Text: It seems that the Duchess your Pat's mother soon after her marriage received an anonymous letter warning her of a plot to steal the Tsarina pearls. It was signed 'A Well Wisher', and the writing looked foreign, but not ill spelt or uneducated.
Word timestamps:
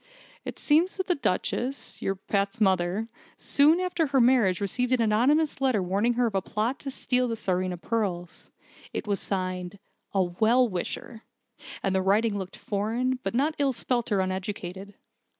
It 0.45 0.57
seems 0.57 0.97
that 0.97 1.05
the 1.05 1.13
Duchess 1.13 2.01
your 2.01 2.15
Pat's 2.15 2.59
mother 2.59 3.07
soon 3.37 3.79
after 3.79 4.07
her 4.07 4.19
marriage 4.19 4.59
received 4.59 4.91
an 4.91 4.99
anonymous 5.03 5.61
letter 5.61 5.83
warning 5.83 6.13
her 6.13 6.25
of 6.25 6.33
a 6.33 6.41
plot 6.41 6.79
to 6.79 6.89
steal 6.89 7.27
the 7.27 7.35
Tsarina 7.35 7.77
pearls. 7.79 8.49
It 8.93 9.05
was 9.05 9.19
signed 9.19 9.77
'A 10.15 10.23
Well 10.23 10.67
Wisher', 10.67 11.21
and 11.83 11.93
the 11.93 12.01
writing 12.01 12.35
looked 12.35 12.57
foreign, 12.57 13.19
but 13.21 13.35
not 13.35 13.53
ill 13.59 13.73
spelt 13.73 14.11
or 14.11 14.21
uneducated. 14.21 14.95